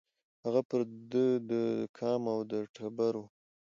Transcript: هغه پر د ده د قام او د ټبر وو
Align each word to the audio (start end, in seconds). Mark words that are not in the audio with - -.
هغه 0.45 0.61
پر 0.69 0.81
د 0.89 0.91
ده 1.11 1.25
د 1.49 1.51
قام 1.97 2.23
او 2.33 2.39
د 2.51 2.53
ټبر 2.75 3.13
وو 3.19 3.25